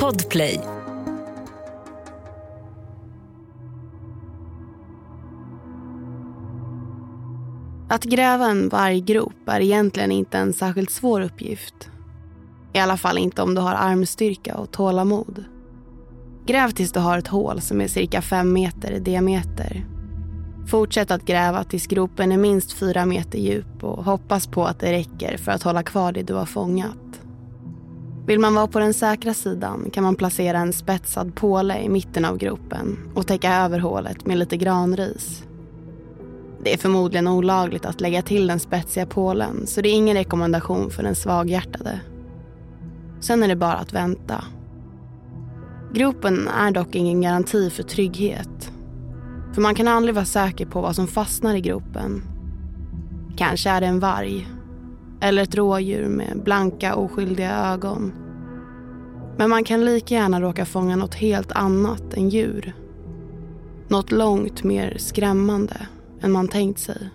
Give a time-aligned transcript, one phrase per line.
[0.00, 0.60] Podplay.
[7.88, 11.90] Att gräva en varggrop är egentligen inte en särskilt svår uppgift.
[12.72, 15.44] I alla fall inte om du har armstyrka och tålamod.
[16.46, 19.86] Gräv tills du har ett hål som är cirka fem meter i diameter.
[20.66, 24.92] Fortsätt att gräva tills gropen är minst fyra meter djup och hoppas på att det
[24.92, 27.03] räcker för att hålla kvar det du har fångat.
[28.26, 32.24] Vill man vara på den säkra sidan kan man placera en spetsad påle i mitten
[32.24, 35.44] av gropen och täcka över hålet med lite granris.
[36.62, 40.90] Det är förmodligen olagligt att lägga till den spetsiga pålen så det är ingen rekommendation
[40.90, 42.00] för den svaghjärtade.
[43.20, 44.44] Sen är det bara att vänta.
[45.92, 48.72] Gropen är dock ingen garanti för trygghet.
[49.54, 52.22] För man kan aldrig vara säker på vad som fastnar i gropen.
[53.36, 54.48] Kanske är det en varg.
[55.20, 58.12] Eller ett rådjur med blanka oskyldiga ögon.
[59.36, 62.74] Men man kan lika gärna råka fånga något helt annat än djur.
[63.88, 65.86] Något långt mer skrämmande
[66.20, 67.10] än man tänkt sig.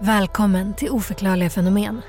[0.00, 2.02] Välkommen till Oförklarliga fenomen.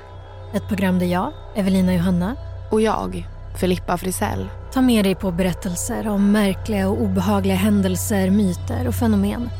[0.54, 2.36] Ett program där jag, Evelina Johanna
[2.70, 3.26] och jag,
[3.60, 9.50] Filippa Frisell, Ta med dig på berättelser om märkliga och obehagliga händelser, myter och fenomen.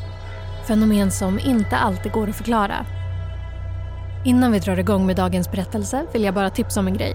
[0.67, 2.85] Fenomen som inte alltid går att förklara.
[4.25, 7.13] Innan vi drar igång med dagens berättelse vill jag bara tipsa om en grej.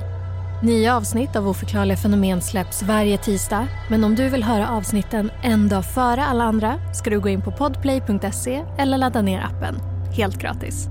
[0.63, 5.69] Nya avsnitt av Oförklarliga fenomen släpps varje tisdag men om du vill höra avsnitten en
[5.69, 9.77] dag före alla andra ska du gå in på podplay.se eller ladda ner appen.
[10.17, 10.89] Helt gratis.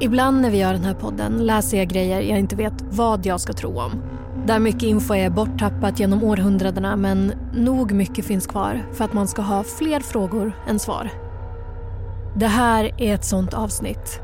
[0.00, 3.40] Ibland när vi gör den här podden läser jag grejer jag inte vet vad jag
[3.40, 3.92] ska tro om.
[4.46, 9.28] Där mycket info är borttappat genom århundradena men nog mycket finns kvar för att man
[9.28, 11.10] ska ha fler frågor än svar.
[12.36, 14.20] Det här är ett sånt avsnitt.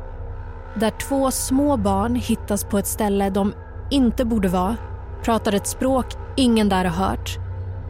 [0.75, 3.52] Där två små barn hittas på ett ställe de
[3.91, 4.77] inte borde vara,
[5.22, 6.06] pratar ett språk
[6.37, 7.38] ingen där har hört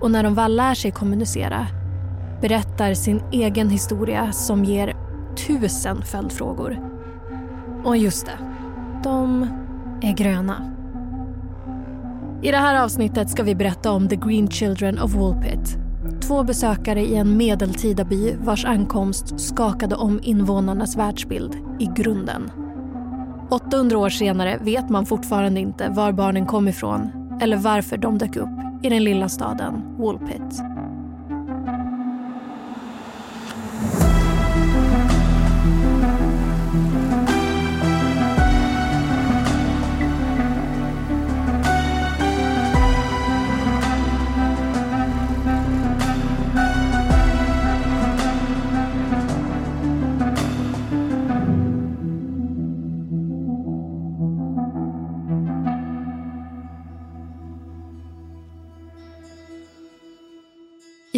[0.00, 1.66] och när de väl lär sig kommunicera
[2.40, 4.96] berättar sin egen historia som ger
[5.46, 6.78] tusen följdfrågor.
[7.84, 8.38] Och just det,
[9.04, 9.46] de
[10.02, 10.77] är gröna.
[12.42, 15.76] I det här avsnittet ska vi berätta om The Green Children of Woolpit.
[16.20, 22.50] Två besökare i en medeltida by vars ankomst skakade om invånarnas världsbild i grunden.
[23.50, 27.10] 800 år senare vet man fortfarande inte var barnen kom ifrån
[27.40, 30.62] eller varför de dök upp i den lilla staden Woolpit.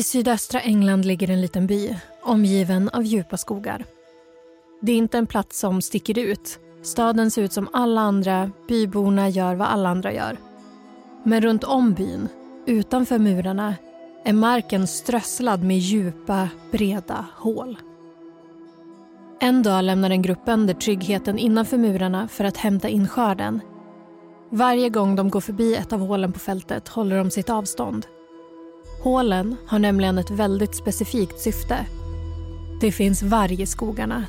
[0.01, 3.85] I sydöstra England ligger en liten by omgiven av djupa skogar.
[4.81, 6.59] Det är inte en plats som sticker ut.
[6.83, 10.37] Staden ser ut som alla andra, byborna gör vad alla andra gör.
[11.25, 12.29] Men runt om byn,
[12.67, 13.75] utanför murarna,
[14.25, 17.79] är marken strösslad med djupa, breda hål.
[19.41, 23.61] En dag lämnar en grupp bönder tryggheten innanför murarna för att hämta in skörden.
[24.51, 28.07] Varje gång de går förbi ett av hålen på fältet håller de sitt avstånd
[29.03, 31.87] Hålen har nämligen ett väldigt specifikt syfte.
[32.81, 34.25] Det finns varg i skogarna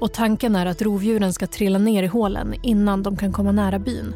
[0.00, 3.78] och tanken är att rovdjuren ska trilla ner i hålen innan de kan komma nära
[3.78, 4.14] byn.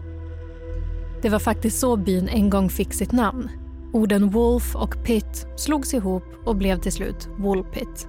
[1.23, 3.51] Det var faktiskt så byn en gång fick sitt namn.
[3.93, 8.09] Orden wolf och pit slogs ihop och blev till slut woolpit.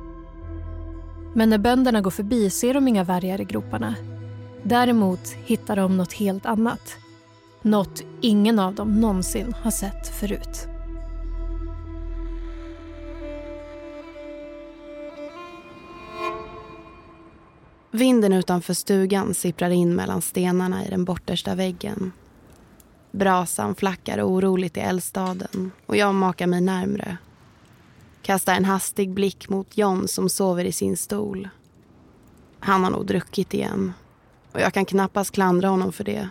[1.34, 3.96] Men när bönderna går förbi ser de inga vargar i groparna.
[4.64, 6.98] Däremot hittar de något helt annat.
[7.62, 10.68] Något ingen av dem någonsin har sett förut.
[17.92, 22.12] Vinden utanför stugan sipprar in mellan stenarna i den bortersta väggen.
[23.12, 27.18] Brasan flackar oroligt i eldstaden och jag makar mig närmre.
[28.22, 31.50] Kastar en hastig blick mot John som sover i sin stol.
[32.60, 33.94] Han har nog druckit igen
[34.52, 36.30] och jag kan knappast klandra honom för det.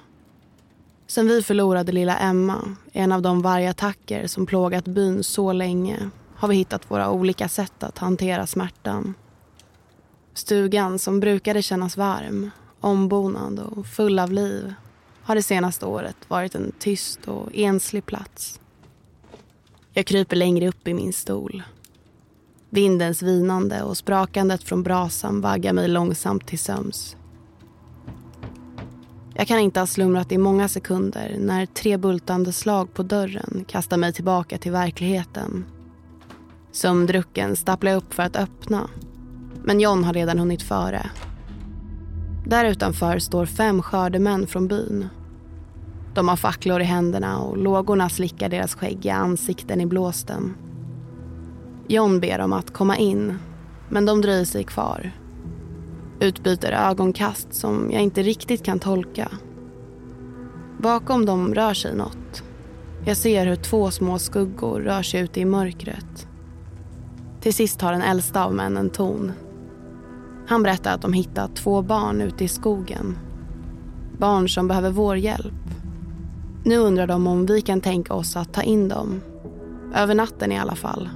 [1.07, 6.49] Sen vi förlorade lilla Emma, en av de vargattacker som plågat byn så länge har
[6.49, 9.15] vi hittat våra olika sätt att hantera smärtan.
[10.39, 12.51] Stugan som brukade kännas varm,
[12.81, 14.75] ombonad och full av liv
[15.23, 18.61] har det senaste året varit en tyst och enslig plats.
[19.93, 21.63] Jag kryper längre upp i min stol.
[22.71, 27.17] Vindens vinande och sprakandet från brasan vaggar mig långsamt till söms.
[29.35, 33.97] Jag kan inte ha slumrat i många sekunder när tre bultande slag på dörren kastar
[33.97, 35.65] mig tillbaka till verkligheten.
[36.73, 38.89] Sömndrucken stapplar jag upp för att öppna.
[39.69, 41.11] Men John har redan hunnit före.
[42.47, 45.09] Där utanför står fem skördemän från byn.
[46.15, 50.55] De har facklor i händerna och lågorna slickar deras skäggiga ansikten i blåsten.
[51.89, 53.39] John ber dem att komma in,
[53.89, 55.11] men de dröjer sig kvar.
[56.21, 59.29] Utbyter ögonkast som jag inte riktigt kan tolka.
[60.79, 62.43] Bakom dem rör sig något.
[63.05, 66.29] Jag ser hur två små skuggor rör sig ute i mörkret.
[67.41, 69.33] Till sist har den äldsta av männen ton.
[70.49, 73.19] Han berättar att de hittat två barn ute i skogen.
[74.19, 75.55] Barn som behöver vår hjälp.
[76.65, 79.21] Nu undrar de om vi kan tänka oss att ta in dem.
[79.95, 81.09] Över natten i alla fall.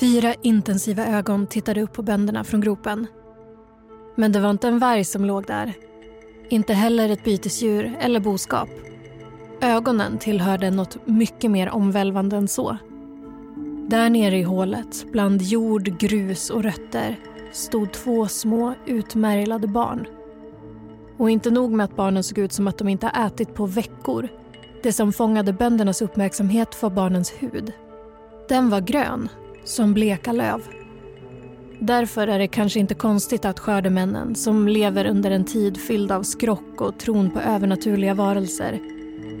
[0.00, 3.06] Fyra intensiva ögon tittade upp på bönderna från gropen.
[4.14, 5.72] Men det var inte en varg som låg där.
[6.48, 8.68] Inte heller ett bytesdjur eller boskap.
[9.60, 12.76] Ögonen tillhörde något mycket mer omvälvande än så.
[13.88, 17.16] Där nere i hålet, bland jord, grus och rötter
[17.52, 20.06] stod två små utmärglade barn.
[21.16, 24.28] Och inte nog med att barnen såg ut som att de inte ätit på veckor.
[24.82, 27.72] Det som fångade böndernas uppmärksamhet var barnens hud.
[28.48, 29.28] Den var grön
[29.64, 30.62] som bleka löv.
[31.78, 36.22] Därför är det kanske inte konstigt att skördemännen, som lever under en tid fylld av
[36.22, 38.80] skrock och tron på övernaturliga varelser,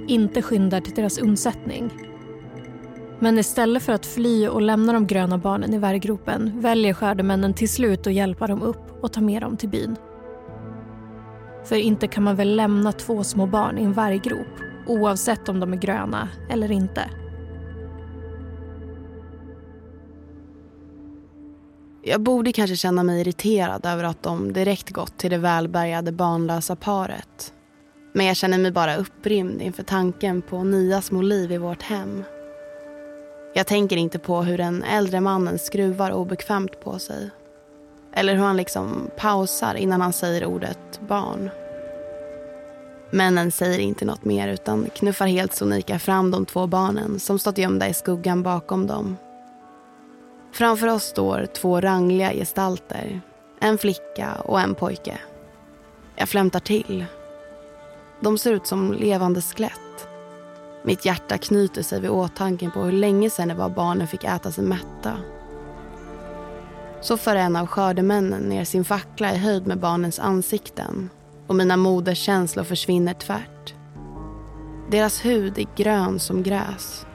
[0.08, 1.90] inte skyndar till deras undsättning.
[3.18, 7.68] Men istället för att fly och lämna de gröna barnen i värgropen väljer skördemännen till
[7.68, 9.96] slut att hjälpa dem upp och ta med dem till byn.
[11.64, 15.72] För inte kan man väl lämna två små barn i en varggrop oavsett om de
[15.72, 17.10] är gröna eller inte.
[22.02, 26.76] Jag borde kanske känna mig irriterad över att de direkt gått till det välbärgade barnlösa
[26.76, 27.52] paret.
[28.16, 32.24] Men jag känner mig bara upprymd inför tanken på nya små liv i vårt hem.
[33.54, 37.30] Jag tänker inte på hur den äldre mannen skruvar obekvämt på sig.
[38.14, 41.50] Eller hur han liksom pausar innan han säger ordet barn.
[43.10, 47.58] Männen säger inte något mer utan knuffar helt sonika fram de två barnen som stått
[47.58, 49.16] gömda i skuggan bakom dem
[50.52, 53.20] Framför oss står två rangliga gestalter.
[53.60, 55.18] En flicka och en pojke.
[56.16, 57.04] Jag flämtar till.
[58.20, 60.08] De ser ut som levande skelett.
[60.82, 64.52] Mitt hjärta knyter sig vid åtanken på hur länge sedan det var barnen fick äta
[64.52, 65.18] sig mätta.
[67.00, 71.10] Så för en av skördemännen ner sin fackla i höjd med barnens ansikten
[71.46, 73.74] och mina moderskänslor försvinner tvärt.
[74.90, 77.06] Deras hud är grön som gräs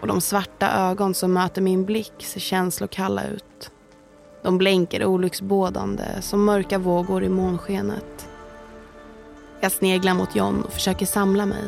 [0.00, 3.70] och de svarta ögon som möter min blick ser känslokalla ut.
[4.42, 8.28] De blänker olycksbådande som mörka vågor i månskenet.
[9.62, 11.64] Jag sneglar mot John och försöker samla mig.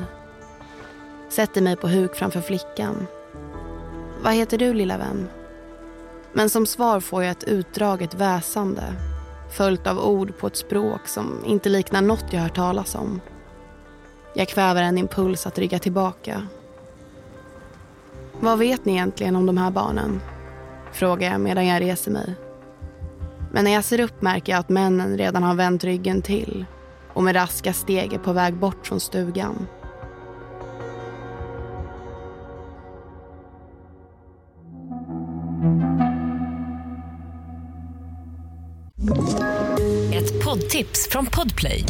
[1.29, 3.06] Sätter mig på huk framför flickan.
[4.23, 5.29] Vad heter du lilla vän?
[6.32, 8.82] Men som svar får jag ett utdraget väsande
[9.56, 13.20] följt av ord på ett språk som inte liknar något jag hört talas om.
[14.35, 16.46] Jag kväver en impuls att rygga tillbaka
[18.41, 20.20] vad vet ni egentligen om de här barnen?
[20.93, 22.34] Frågar jag medan jag reser mig.
[23.53, 26.67] Men när jag ser upp märker jag att männen redan har vänt ryggen till
[27.15, 29.67] och med raska steg är på väg bort från stugan.
[40.15, 41.85] Ett poddtips från Podplay.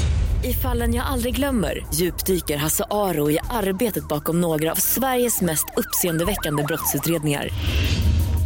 [0.44, 5.66] I fallen jag aldrig glömmer djupdyker Hasse Aro i arbetet bakom några av Sveriges mest
[5.76, 7.48] uppseendeväckande brottsutredningar.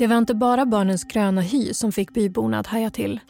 [0.00, 3.20] Det var inte bara barnens gröna hy som fick byborna att haja till.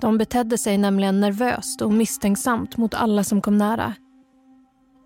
[0.00, 3.94] De betedde sig nämligen nervöst och misstänksamt mot alla som kom nära.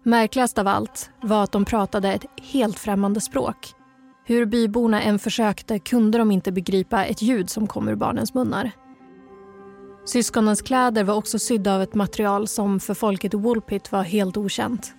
[0.02, 3.56] Märkligast av allt var att de pratade ett helt främmande språk.
[4.24, 8.70] Hur byborna än försökte kunde de inte begripa ett ljud som kom ur barnens munnar.
[10.04, 14.36] Syskonens kläder var också sydda av ett material som för folket i Woolpit var helt
[14.36, 14.94] okänt.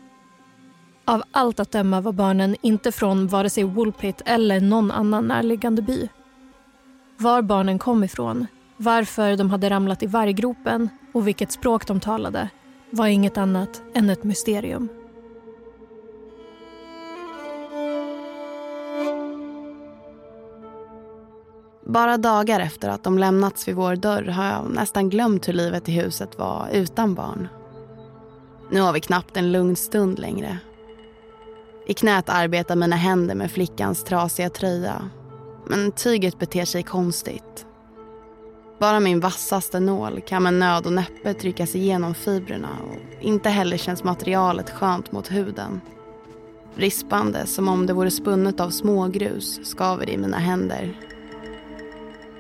[1.10, 5.82] Av allt att döma var barnen inte från vare sig Woolpit eller någon annan närliggande
[5.82, 6.10] by.
[7.18, 8.48] Var barnen kom ifrån,
[8.78, 12.50] varför de hade ramlat i varggropen och vilket språk de talade
[12.90, 14.90] var inget annat än ett mysterium.
[21.86, 25.90] Bara dagar efter att de lämnats vid vår dörr har jag nästan glömt hur livet
[25.90, 27.48] i huset var utan barn.
[28.72, 30.60] Nu har vi knappt en lugn stund längre.
[31.90, 35.10] I knät arbetar mina händer med flickans trasiga tröja.
[35.68, 37.66] Men tyget beter sig konstigt.
[38.80, 43.50] Bara min vassaste nål kan med nöd och näppe trycka sig igenom fibrerna och inte
[43.50, 45.82] heller känns materialet skönt mot huden.
[46.76, 51.00] Rispande som om det vore spunnet av smågrus skaver det i mina händer.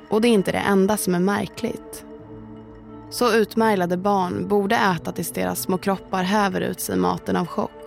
[0.09, 2.05] Och det är inte det enda som är märkligt.
[3.09, 7.78] Så utmärglade barn borde äta tills deras små kroppar häver ut sig maten av chock.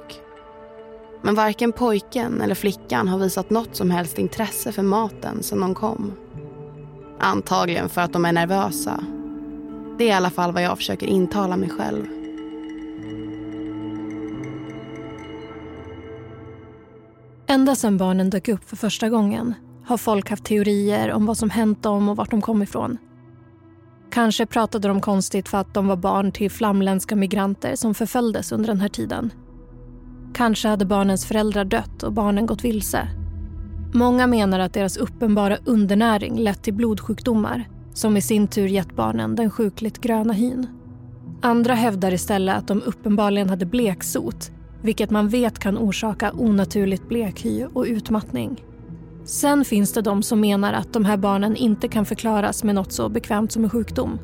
[1.22, 5.74] Men varken pojken eller flickan har visat något som helst intresse för maten sedan de
[5.74, 6.12] kom.
[7.20, 9.04] Antagligen för att de är nervösa.
[9.98, 12.06] Det är i alla fall vad jag försöker intala mig själv.
[17.46, 19.54] Ända sedan barnen dök upp för första gången
[19.86, 22.98] har folk haft teorier om vad som hänt dem och vart de kom ifrån.
[24.10, 28.66] Kanske pratade de konstigt för att de var barn till flamländska migranter som förföljdes under
[28.66, 29.32] den här tiden.
[30.34, 33.08] Kanske hade barnens föräldrar dött och barnen gått vilse.
[33.94, 39.34] Många menar att deras uppenbara undernäring lett till blodsjukdomar som i sin tur gett barnen
[39.34, 40.66] den sjukligt gröna hyn.
[41.42, 44.50] Andra hävdar istället att de uppenbarligen hade bleksot
[44.82, 48.64] vilket man vet kan orsaka onaturligt blekhy och utmattning.
[49.24, 52.92] Sen finns det de som menar att de här barnen inte kan förklaras med något
[52.92, 54.18] så bekvämt som en sjukdom.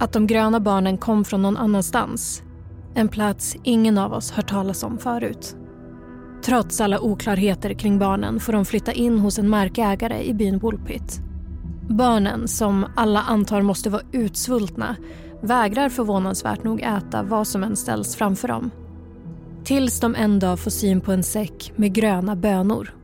[0.00, 2.42] Att de gröna barnen kom från någon annanstans.
[2.94, 5.56] En plats ingen av oss hört talas om förut.
[6.44, 11.20] Trots alla oklarheter kring barnen får de flytta in hos en markägare i byn Woolpit.
[11.88, 14.96] Barnen, som alla antar måste vara utsvultna,
[15.40, 18.70] vägrar förvånansvärt nog äta vad som än ställs framför dem.
[19.64, 22.94] Tills de en dag får syn på en säck med gröna bönor.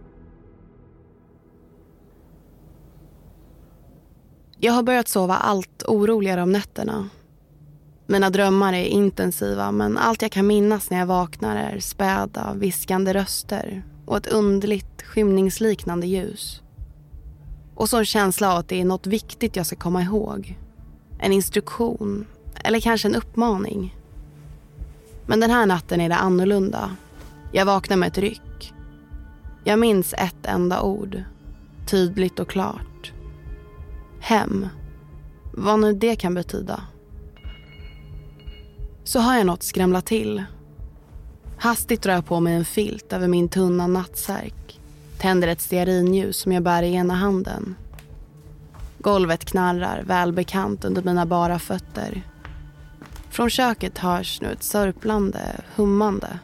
[4.60, 7.08] Jag har börjat sova allt oroligare om nätterna.
[8.10, 13.14] Mina drömmar är intensiva men allt jag kan minnas när jag vaknar är späda, viskande
[13.14, 16.62] röster och ett underligt skymningsliknande ljus.
[17.74, 20.58] Och så en känsla av att det är något viktigt jag ska komma ihåg.
[21.18, 22.26] En instruktion
[22.64, 23.96] eller kanske en uppmaning.
[25.26, 26.90] Men den här natten är det annorlunda.
[27.52, 28.72] Jag vaknar med ett ryck.
[29.64, 31.22] Jag minns ett enda ord.
[31.86, 33.12] Tydligt och klart.
[34.20, 34.66] Hem.
[35.52, 36.80] Vad nu det kan betyda.
[39.08, 40.44] Så hör jag något skramla till.
[41.58, 44.80] Hastigt drar jag på mig en filt över min tunna nattsärk.
[45.18, 47.76] Tänder ett stearinljus som jag bär i ena handen.
[48.98, 52.22] Golvet knarrar välbekant under mina bara fötter.
[53.30, 56.38] Från köket hörs nu ett sörplande, hummande.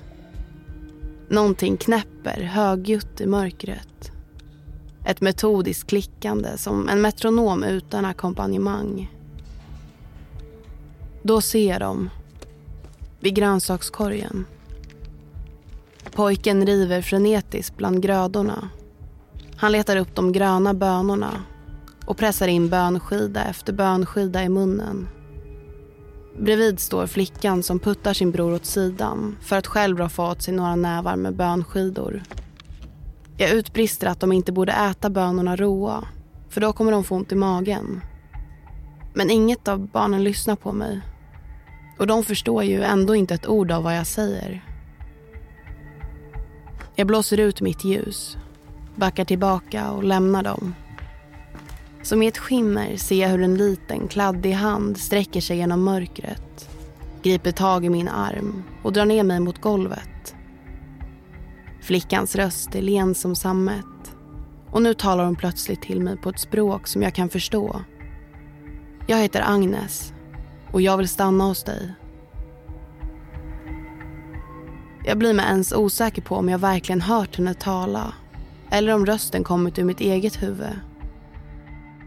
[1.28, 4.12] Någonting knäpper högljutt i mörkret.
[5.06, 9.10] Ett metodiskt klickande som en metronom utan ackompanjemang.
[11.22, 12.10] Då ser jag dem.
[13.24, 14.44] Vid grönsakskorgen.
[16.12, 18.68] Pojken river frenetiskt bland grödorna.
[19.56, 21.30] Han letar upp de gröna bönorna
[22.06, 25.08] och pressar in bönskida efter bönskida i munnen.
[26.38, 30.54] Bredvid står flickan som puttar sin bror åt sidan för att själv roffa åt sig
[30.54, 32.22] några nävar med bönskidor.
[33.36, 36.04] Jag utbrister att de inte borde äta bönorna råa
[36.48, 38.00] för då kommer de få ont i magen.
[39.14, 41.00] Men inget av barnen lyssnar på mig.
[41.98, 44.64] Och de förstår ju ändå inte ett ord av vad jag säger.
[46.94, 48.36] Jag blåser ut mitt ljus,
[48.96, 50.74] backar tillbaka och lämnar dem.
[52.02, 56.70] Som i ett skimmer ser jag hur en liten kladdig hand sträcker sig genom mörkret,
[57.22, 60.34] griper tag i min arm och drar ner mig mot golvet.
[61.82, 63.84] Flickans röst är len som sammet
[64.70, 67.80] och nu talar hon plötsligt till mig på ett språk som jag kan förstå.
[69.06, 70.13] Jag heter Agnes
[70.74, 71.94] och jag vill stanna hos dig.
[75.04, 78.14] Jag blir mig ens osäker på om jag verkligen hört henne tala
[78.70, 80.80] eller om rösten kommit ur mitt eget huvud.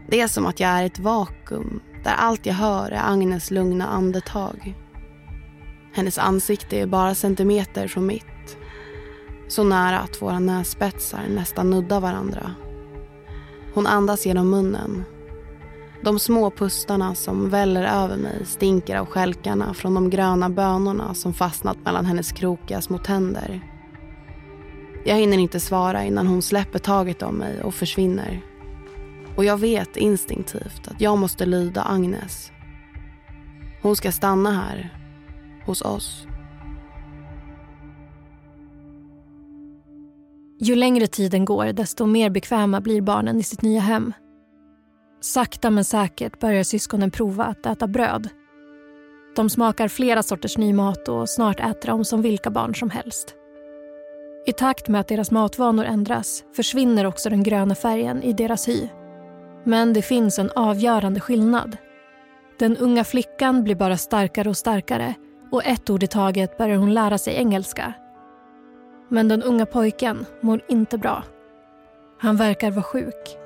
[0.08, 3.86] Det är som att jag är ett vakuum där allt jag hör är Agnes lugna
[3.86, 4.74] andetag.
[5.94, 8.56] Hennes ansikte är bara centimeter från mitt.
[9.48, 12.54] Så nära att våra nässpetsar nästan nuddar varandra.
[13.74, 15.04] Hon andas genom munnen.
[16.02, 21.34] De små pustarna som väller över mig stinker av skälkarna från de gröna bönorna som
[21.34, 23.60] fastnat mellan hennes krokiga små tänder.
[25.04, 28.40] Jag hinner inte svara innan hon släpper taget om mig och försvinner.
[29.36, 32.52] Och jag vet instinktivt att jag måste lyda Agnes.
[33.82, 34.94] Hon ska stanna här,
[35.66, 36.26] hos oss.
[40.60, 44.12] Ju längre tiden går, desto mer bekväma blir barnen i sitt nya hem.
[45.20, 48.28] Sakta men säkert börjar syskonen prova att äta bröd.
[49.36, 53.34] De smakar flera sorters ny mat och snart äter de som vilka barn som helst.
[54.46, 58.88] I takt med att deras matvanor ändras försvinner också den gröna färgen i deras hy.
[59.64, 61.76] Men det finns en avgörande skillnad.
[62.58, 65.14] Den unga flickan blir bara starkare och starkare
[65.50, 67.92] och ett ord i taget börjar hon lära sig engelska.
[69.08, 71.22] Men den unga pojken mår inte bra.
[72.18, 73.38] Han verkar vara sjuk.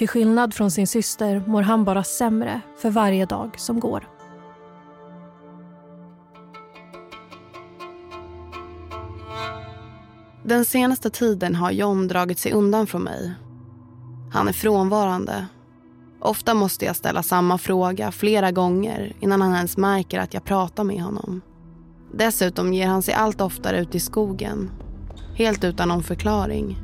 [0.00, 4.08] Till skillnad från sin syster mår han bara sämre för varje dag som går.
[10.44, 13.32] Den senaste tiden har John dragit sig undan från mig.
[14.32, 15.46] Han är frånvarande.
[16.20, 20.84] Ofta måste jag ställa samma fråga flera gånger innan han ens märker att jag pratar
[20.84, 21.40] med honom.
[22.14, 24.70] Dessutom ger han sig allt oftare ut i skogen.
[25.34, 26.78] Helt utan någon förklaring.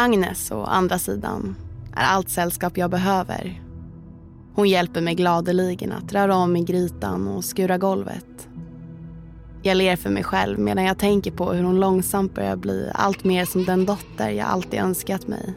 [0.00, 1.56] Agnes, å andra sidan,
[1.96, 3.62] är allt sällskap jag behöver.
[4.54, 8.48] Hon hjälper mig gladeligen att röra om i grytan och skura golvet.
[9.62, 13.24] Jag ler för mig själv medan jag tänker på hur hon långsamt börjar bli allt
[13.24, 15.54] mer som den dotter jag alltid önskat mig.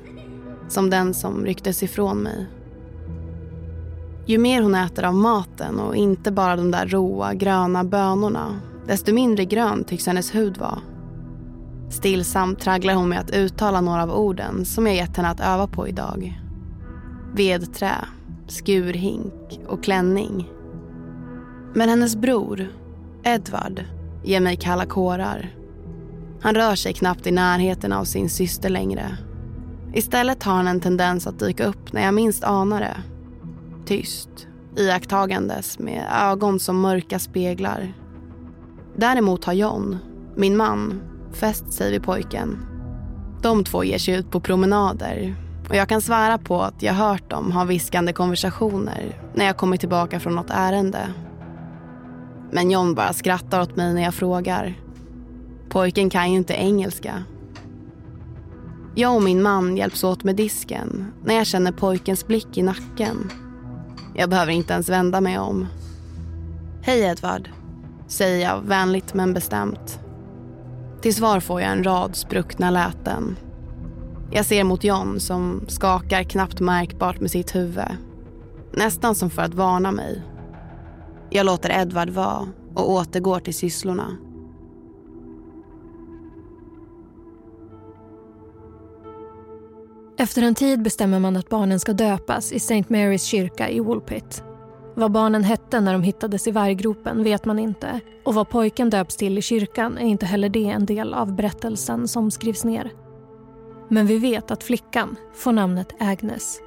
[0.67, 2.47] Som den som rycktes ifrån mig.
[4.25, 9.13] Ju mer hon äter av maten och inte bara de där råa gröna bönorna desto
[9.13, 10.81] mindre grön tycks hennes hud vara.
[11.91, 15.67] Stillsamt tragglar hon med att uttala några av orden som jag gett henne att öva
[15.67, 16.41] på idag.
[17.33, 17.95] Vedträ,
[18.47, 20.49] skurhink och klänning.
[21.73, 22.67] Men hennes bror,
[23.23, 23.83] Edvard,
[24.23, 25.55] ger mig kalla kårar.
[26.41, 29.17] Han rör sig knappt i närheten av sin syster längre.
[29.93, 32.97] Istället har han en tendens att dyka upp när jag minst anar det.
[33.85, 37.93] Tyst, iakttagandes med ögon som mörka speglar.
[38.97, 39.97] Däremot har John,
[40.35, 41.01] min man,
[41.35, 42.65] fäst sig vid pojken.
[43.41, 45.35] De två ger sig ut på promenader
[45.69, 49.79] och jag kan svära på att jag hört dem ha viskande konversationer när jag kommit
[49.79, 51.07] tillbaka från något ärende.
[52.51, 54.79] Men John bara skrattar åt mig när jag frågar.
[55.69, 57.23] Pojken kan ju inte engelska.
[58.95, 63.31] Jag och min man hjälps åt med disken när jag känner pojkens blick i nacken.
[64.15, 65.67] Jag behöver inte ens vända mig om.
[66.81, 67.49] Hej Edvard,
[68.07, 70.00] säger jag vänligt men bestämt.
[71.01, 73.37] Till svar får jag en rad spruckna läten.
[74.31, 77.97] Jag ser mot John som skakar knappt märkbart med sitt huvud.
[78.73, 80.21] Nästan som för att varna mig.
[81.29, 84.17] Jag låter Edvard vara och återgår till sysslorna.
[90.17, 92.83] Efter en tid bestämmer man att barnen ska döpas i St.
[92.87, 94.43] Marys kyrka i Woolpit.
[94.95, 99.17] Vad barnen hette när de hittades i varggropen vet man inte och vad pojken döps
[99.17, 102.91] till i kyrkan är inte heller det en del av berättelsen som skrivs ner.
[103.89, 106.59] Men vi vet att flickan får namnet Agnes.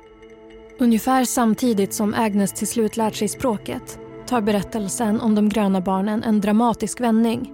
[0.78, 6.22] Ungefär samtidigt som Agnes till slut lärt sig språket tar berättelsen om de gröna barnen
[6.22, 7.52] en dramatisk vändning.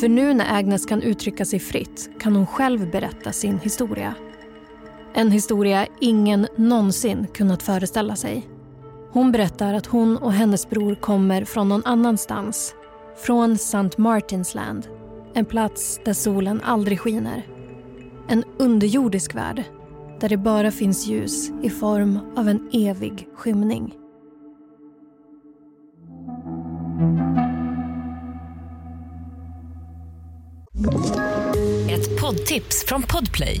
[0.00, 4.14] För nu när Agnes kan uttrycka sig fritt kan hon själv berätta sin historia.
[5.14, 8.48] En historia ingen någonsin kunnat föreställa sig.
[9.12, 12.74] Hon berättar att hon och hennes bror kommer från någon annanstans.
[13.16, 13.88] Från St.
[13.96, 14.88] Martins Land.
[15.34, 17.46] En plats där solen aldrig skiner.
[18.28, 19.64] En underjordisk värld
[20.20, 23.94] där det bara finns ljus i form av en evig skymning.
[31.90, 33.60] Ett poddtips från Podplay.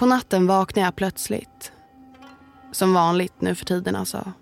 [0.00, 1.72] På natten vaknade jag plötsligt.
[2.72, 4.32] Som vanligt nu för tiden alltså.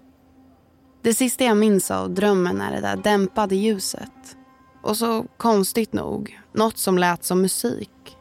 [1.02, 4.36] Det sista jag minns av drömmen är det där dämpade ljuset.
[4.82, 8.16] Och så konstigt nog, något som lät som musik.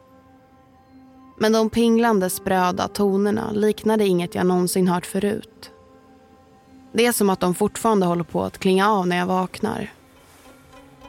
[1.37, 5.71] Men de pinglande spröda tonerna liknade inget jag någonsin hört förut.
[6.91, 9.93] Det är som att de fortfarande håller på att klinga av när jag vaknar.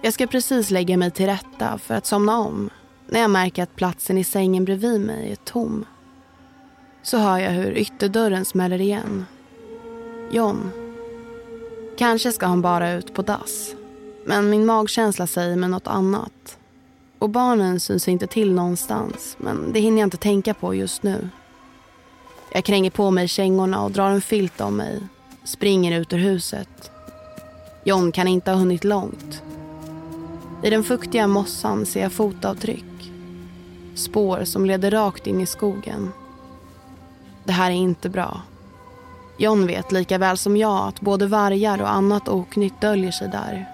[0.02, 2.70] Jag ska precis lägga mig till rätta för att somna om
[3.06, 5.84] när jag märker att platsen i sängen bredvid mig är tom.
[7.09, 9.27] Så hör jag hur ytterdörren smäller igen.
[10.31, 10.71] John.
[11.99, 13.75] Kanske ska han bara ut på dass.
[14.25, 16.59] Men min magkänsla säger mig något annat.
[17.18, 21.29] Och barnen syns inte till någonstans, men det hinner jag inte tänka på just nu.
[22.53, 25.01] Jag kränger på mig kängorna och drar en filt om mig.
[25.44, 26.90] Springer ut ur huset.
[27.85, 29.42] John kan inte ha hunnit långt.
[30.62, 33.12] I den fuktiga mossan ser jag fotavtryck.
[33.94, 36.12] Spår som leder rakt in i skogen.
[37.48, 38.40] Det här är inte bra.
[39.37, 43.68] John vet lika väl som jag att både vargar och annat oknytt döljer sig där.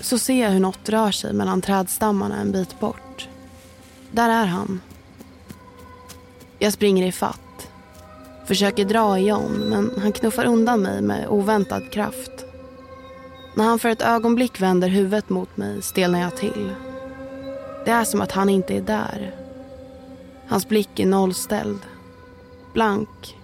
[0.00, 3.28] Så ser jag hur något rör sig mellan trädstammarna en bit bort.
[4.10, 4.80] Där är han.
[6.58, 7.68] Jag springer i fatt.
[8.46, 12.44] Försöker dra i John, men han knuffar undan mig med oväntad kraft.
[13.54, 16.70] När han för ett ögonblick vänder huvudet mot mig stelnar jag till.
[17.84, 19.34] Det är som att han inte är där.
[20.46, 21.78] Hans blick är nollställd.
[22.78, 23.36] Blank.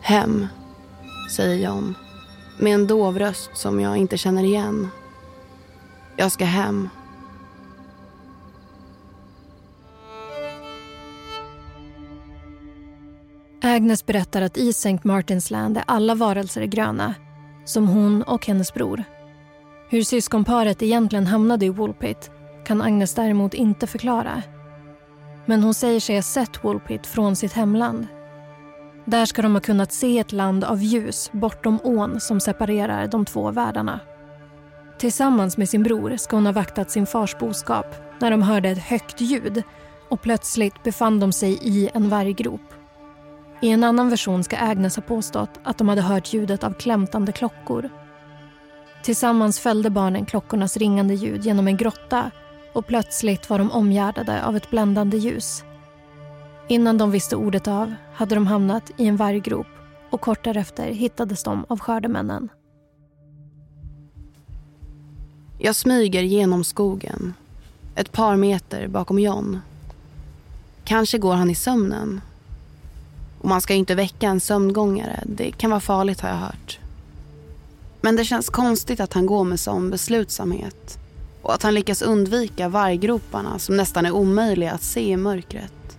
[0.00, 0.46] Hem,
[1.30, 1.94] säger John.
[2.58, 4.88] Med en dov röst som jag inte känner igen.
[6.16, 6.88] Jag ska hem.
[13.62, 14.98] Agnes berättar att i St.
[15.02, 17.14] Martins Land är alla varelser gröna.
[17.64, 19.04] Som hon och hennes bror.
[19.90, 22.30] Hur syskonparet egentligen hamnade i Woolpit
[22.66, 24.42] kan Agnes däremot inte förklara.
[25.46, 28.06] Men hon säger sig ha sett Woolpit från sitt hemland.
[29.04, 33.24] Där ska de ha kunnat se ett land av ljus bortom ån som separerar de
[33.24, 34.00] två världarna.
[34.98, 37.86] Tillsammans med sin bror ska hon ha vaktat sin fars boskap
[38.18, 39.62] när de hörde ett högt ljud
[40.08, 42.60] och plötsligt befann de sig i en varggrop.
[43.60, 47.32] I en annan version ska Agnes ha påstått att de hade hört ljudet av klämtande
[47.32, 47.90] klockor.
[49.02, 52.30] Tillsammans följde barnen klockornas ringande ljud genom en grotta
[52.76, 55.64] och plötsligt var de omgärdade av ett bländande ljus.
[56.68, 59.66] Innan de visste ordet av hade de hamnat i en varggrop
[60.10, 62.48] och kort därefter hittades de av skördemännen.
[65.58, 67.34] Jag smyger genom skogen,
[67.94, 69.60] ett par meter bakom John.
[70.84, 72.20] Kanske går han i sömnen.
[73.40, 76.78] Och man ska inte väcka en sömngångare, det kan vara farligt har jag hört.
[78.00, 81.05] Men det känns konstigt att han går med sån beslutsamhet
[81.46, 85.98] och att han lyckas undvika varggroparna som nästan är omöjliga att se i mörkret.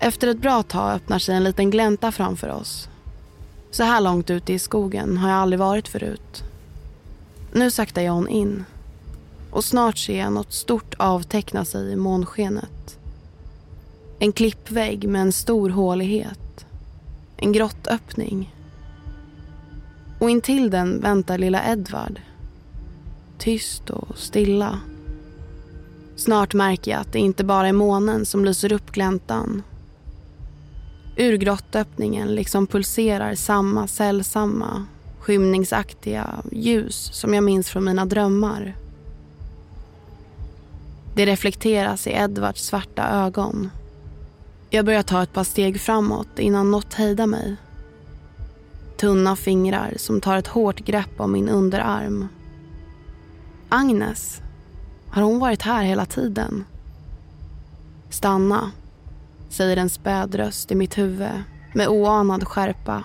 [0.00, 2.88] Efter ett bra tag öppnar sig en liten glänta framför oss.
[3.70, 6.44] Så här långt ute i skogen har jag aldrig varit förut.
[7.52, 8.64] Nu saktar John in
[9.50, 12.98] och snart ser jag något stort avteckna sig i månskenet.
[14.18, 16.66] En klippvägg med en stor hålighet.
[17.36, 18.54] En grottöppning.
[20.18, 22.20] Och intill den väntar lilla Edvard.
[23.38, 24.80] Tyst och stilla.
[26.16, 29.62] Snart märker jag att det inte bara är månen som lyser upp gläntan
[31.18, 34.86] Ur grottöppningen liksom pulserar samma sällsamma,
[35.20, 38.76] skymningsaktiga ljus som jag minns från mina drömmar.
[41.14, 43.70] Det reflekteras i Edvards svarta ögon.
[44.70, 47.56] Jag börjar ta ett par steg framåt innan något hejdar mig.
[48.96, 52.28] Tunna fingrar som tar ett hårt grepp om min underarm.
[53.68, 54.42] Agnes,
[55.08, 56.64] har hon varit här hela tiden?
[58.10, 58.70] Stanna,
[59.48, 61.42] säger en späd röst i mitt huvud
[61.74, 63.04] med oanad skärpa.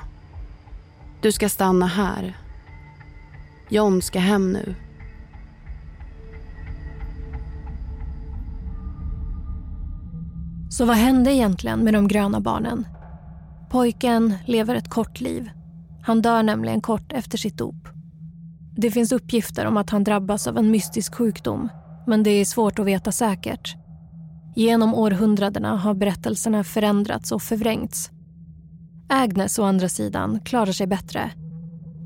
[1.22, 2.38] Du ska stanna här.
[3.70, 4.76] John ska hem nu.
[10.70, 12.88] Så vad hände egentligen med de gröna barnen?
[13.70, 15.50] Pojken lever ett kort liv.
[16.04, 17.88] Han dör nämligen kort efter sitt dop.
[18.76, 21.70] Det finns uppgifter om att han drabbas av en mystisk sjukdom
[22.06, 23.76] men det är svårt att veta säkert.
[24.56, 28.12] Genom århundradena har berättelserna förändrats och förvrängts.
[29.10, 31.32] Agnes å andra sidan klarar sig bättre.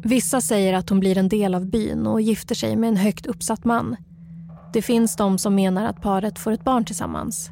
[0.04, 3.26] Vissa säger att hon blir en del av byn och gifter sig med en högt
[3.26, 3.96] uppsatt man.
[4.74, 7.50] Det finns de som menar att paret får ett barn tillsammans.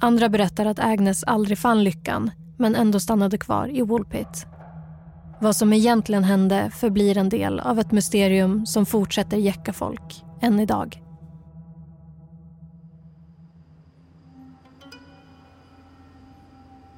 [0.00, 4.46] Andra berättar att Agnes aldrig fann lyckan men ändå stannade kvar i Woolpit.
[5.42, 10.60] Vad som egentligen hände förblir en del av ett mysterium som fortsätter jäcka folk än
[10.60, 11.02] idag.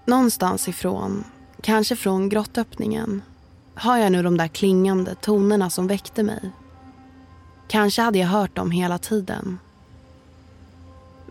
[0.04, 1.24] Någonstans ifrån,
[1.62, 3.22] kanske från grottöppningen,
[3.74, 6.50] hör jag nu de där klingande tonerna som väckte mig.
[7.68, 9.58] Kanske hade jag hört dem hela tiden.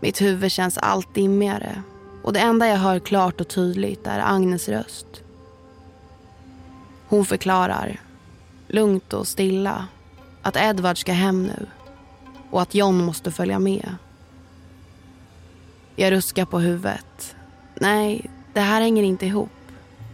[0.00, 1.82] Mitt huvud känns allt dimmigare
[2.22, 5.23] och det enda jag hör klart och tydligt är Agnes röst.
[7.08, 8.00] Hon förklarar.
[8.68, 9.86] Lugnt och stilla.
[10.42, 11.66] Att Edward ska hem nu.
[12.50, 13.96] Och att John måste följa med.
[15.96, 17.36] Jag ruskar på huvudet.
[17.74, 19.50] Nej, det här hänger inte ihop.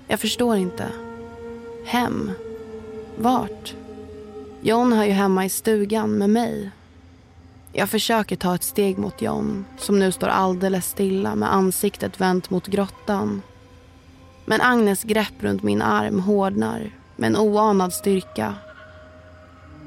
[0.09, 0.87] Jag förstår inte.
[1.85, 2.31] Hem?
[3.19, 3.75] Vart?
[4.61, 6.71] John hör ju hemma i stugan med mig.
[7.73, 12.51] Jag försöker ta ett steg mot John som nu står alldeles stilla med ansiktet vänt
[12.51, 13.43] mot grottan.
[14.51, 18.55] Men Agnes grepp runt min arm hårdnar med en oanad styrka.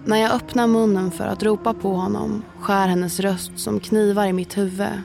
[0.06, 4.34] När jag öppnar munnen för att ropa på honom skär hennes röst som knivar i
[4.34, 5.02] mitt huvud.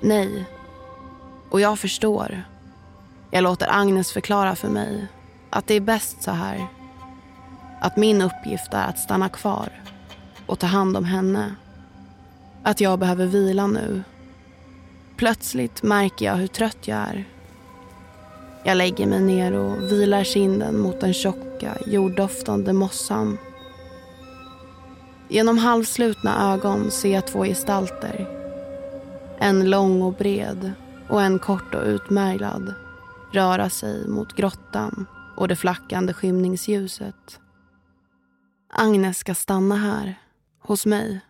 [0.00, 0.44] Nej.
[1.50, 2.42] Och jag förstår.
[3.30, 5.06] Jag låter Agnes förklara för mig
[5.50, 6.66] att det är bäst så här.
[7.80, 9.68] Att min uppgift är att stanna kvar
[10.46, 11.54] och ta hand om henne.
[12.62, 14.02] Att jag behöver vila nu.
[15.16, 17.33] Plötsligt märker jag hur trött jag är.
[18.66, 23.38] Jag lägger mig ner och vilar kinden mot den tjocka, jorddoftande mossan.
[25.28, 28.26] Genom halvslutna ögon ser jag två gestalter.
[29.38, 30.72] En lång och bred
[31.08, 32.74] och en kort och utmärglad
[33.32, 37.40] röra sig mot grottan och det flackande skymningsljuset.
[38.72, 40.18] Agnes ska stanna här,
[40.62, 41.20] hos mig.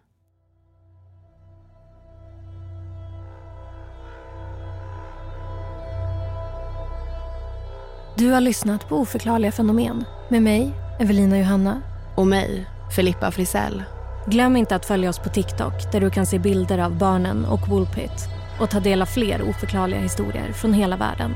[8.17, 11.83] Du har lyssnat på Oförklarliga fenomen med mig, Evelina Johanna.
[12.17, 13.83] Och mig, Filippa Frisell.
[14.27, 17.69] Glöm inte att följa oss på TikTok där du kan se bilder av barnen och
[17.69, 18.29] Woolpit
[18.61, 21.31] och ta del av fler oförklarliga historier från hela världen.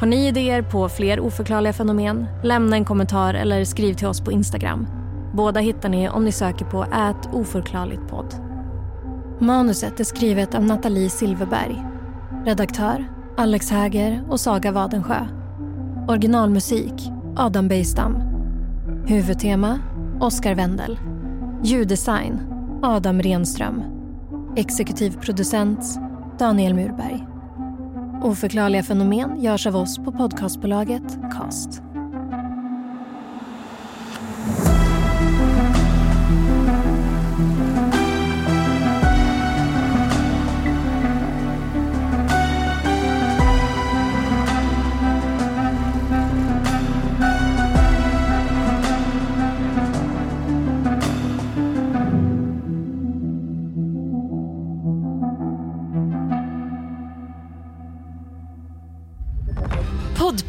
[0.00, 2.26] Har ni idéer på fler oförklarliga fenomen?
[2.42, 4.86] Lämna en kommentar eller skriv till oss på Instagram.
[5.32, 8.34] Båda hittar ni om ni söker på ät oförklarligtpodd.
[9.38, 11.84] Manuset är skrivet av Nathalie Silverberg.
[12.44, 13.04] Redaktör
[13.36, 15.26] Alex Häger och Saga Vadensjö.
[16.08, 16.94] Originalmusik
[17.36, 18.16] Adam Bejstam.
[19.08, 19.78] Huvudtema
[20.20, 20.98] Oscar Wendel.
[21.62, 22.40] Ljuddesign
[22.82, 23.82] Adam Renström.
[24.56, 26.00] Exekutiv producent
[26.38, 27.26] Daniel Murberg.
[28.22, 31.93] Oförklarliga fenomen görs av oss på podcastbolaget Cast.